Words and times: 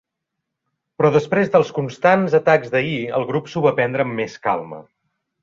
Però 1.01 1.11
després 1.15 1.51
dels 1.55 1.69
constants 1.75 2.37
atacs 2.39 2.73
d'ahir, 2.77 2.97
el 3.19 3.27
grup 3.33 3.53
s'ho 3.53 3.65
va 3.67 3.75
prendre 3.83 4.09
amb 4.09 4.19
més 4.23 4.41
calma. 4.49 4.83